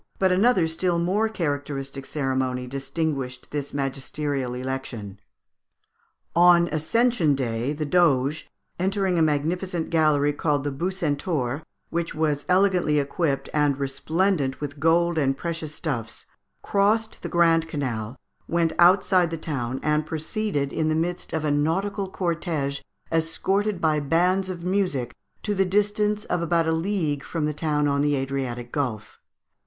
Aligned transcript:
But 0.17 0.31
another 0.31 0.67
still 0.67 0.97
more 0.97 1.29
characteristic 1.29 2.07
ceremony 2.07 2.65
distinguished 2.65 3.51
this 3.51 3.71
magisterial 3.71 4.55
election. 4.55 5.19
On 6.35 6.67
Ascension 6.69 7.35
Day, 7.35 7.71
the 7.73 7.85
Doge, 7.85 8.49
entering 8.79 9.19
a 9.19 9.21
magnificent 9.21 9.91
galley, 9.91 10.33
called 10.33 10.63
the 10.63 10.71
Bucentaur, 10.71 11.61
which 11.91 12.15
was 12.15 12.45
elegantly 12.49 12.97
equipped, 12.97 13.47
and 13.53 13.77
resplendent 13.77 14.59
with 14.59 14.79
gold 14.79 15.19
and 15.19 15.37
precious 15.37 15.75
stuffs, 15.75 16.25
crossed 16.63 17.21
the 17.21 17.29
Grand 17.29 17.67
Canal, 17.67 18.15
went 18.47 18.73
outside 18.79 19.29
the 19.29 19.37
town, 19.37 19.79
and 19.83 20.07
proceeded 20.07 20.73
in 20.73 20.89
the 20.89 20.95
midst 20.95 21.31
of 21.31 21.45
a 21.45 21.51
nautical 21.51 22.09
cortége, 22.11 22.81
escorted 23.11 23.79
by 23.79 23.99
bands 23.99 24.49
of 24.49 24.63
music, 24.63 25.13
to 25.43 25.53
the 25.53 25.63
distance 25.63 26.25
of 26.25 26.41
about 26.41 26.65
a 26.67 26.71
league 26.71 27.23
from 27.23 27.45
the 27.45 27.53
town 27.53 27.87
on 27.87 28.01
the 28.01 28.15
Adriatic 28.15 28.71
Gulf. 28.71 29.19